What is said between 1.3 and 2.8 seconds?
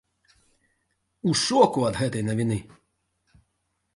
У шоку ад гэтай навіны.